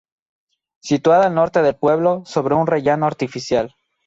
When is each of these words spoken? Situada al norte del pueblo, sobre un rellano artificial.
Situada 0.81 1.27
al 1.27 1.35
norte 1.35 1.61
del 1.61 1.75
pueblo, 1.75 2.23
sobre 2.25 2.55
un 2.55 2.65
rellano 2.65 3.05
artificial. 3.05 3.75